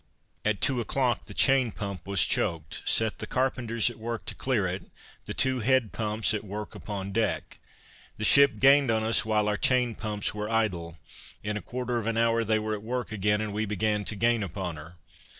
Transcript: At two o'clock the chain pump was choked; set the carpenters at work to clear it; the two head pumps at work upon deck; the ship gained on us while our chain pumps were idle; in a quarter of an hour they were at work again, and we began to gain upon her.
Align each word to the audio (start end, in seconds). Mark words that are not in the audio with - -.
At 0.43 0.61
two 0.61 0.81
o'clock 0.81 1.25
the 1.27 1.33
chain 1.35 1.71
pump 1.71 2.07
was 2.07 2.25
choked; 2.25 2.81
set 2.85 3.19
the 3.19 3.27
carpenters 3.27 3.87
at 3.91 3.99
work 3.99 4.25
to 4.25 4.33
clear 4.33 4.65
it; 4.65 4.85
the 5.27 5.33
two 5.35 5.59
head 5.59 5.91
pumps 5.91 6.33
at 6.33 6.43
work 6.43 6.73
upon 6.73 7.11
deck; 7.11 7.59
the 8.17 8.23
ship 8.25 8.57
gained 8.57 8.89
on 8.89 9.03
us 9.03 9.25
while 9.25 9.47
our 9.47 9.57
chain 9.57 9.93
pumps 9.93 10.33
were 10.33 10.49
idle; 10.49 10.97
in 11.43 11.55
a 11.55 11.61
quarter 11.61 11.99
of 11.99 12.07
an 12.07 12.17
hour 12.17 12.43
they 12.43 12.57
were 12.57 12.73
at 12.73 12.81
work 12.81 13.11
again, 13.11 13.41
and 13.41 13.53
we 13.53 13.65
began 13.65 14.03
to 14.05 14.15
gain 14.15 14.41
upon 14.41 14.75
her. 14.77 14.95